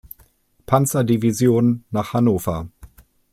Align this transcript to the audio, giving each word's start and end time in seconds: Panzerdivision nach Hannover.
Panzerdivision 0.65 1.83
nach 1.91 2.13
Hannover. 2.13 2.67